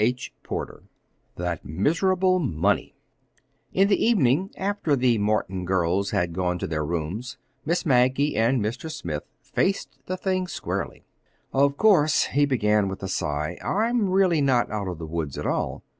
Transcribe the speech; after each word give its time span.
CHAPTER 0.01 0.29
XXIV 0.49 0.81
THAT 1.35 1.63
MISERABLE 1.63 2.39
MONEY 2.39 2.95
In 3.71 3.87
the 3.87 4.03
evening, 4.03 4.49
after 4.57 4.95
the 4.95 5.19
Martin 5.19 5.63
girls 5.63 6.09
had 6.09 6.33
gone 6.33 6.57
to 6.57 6.65
their 6.65 6.83
rooms, 6.83 7.37
Miss 7.67 7.85
Maggie 7.85 8.35
and 8.35 8.59
Mr. 8.65 8.89
Smith 8.89 9.25
faced 9.43 9.99
the 10.07 10.17
thing 10.17 10.47
squarely. 10.47 11.05
"Of 11.53 11.77
course," 11.77 12.23
he 12.23 12.47
began 12.47 12.87
with 12.87 13.03
a 13.03 13.07
sigh, 13.07 13.59
"I'm 13.63 14.09
really 14.09 14.41
not 14.41 14.71
out 14.71 14.87
of 14.87 14.97
the 14.97 15.05
woods 15.05 15.37
at 15.37 15.45
all. 15.45 15.83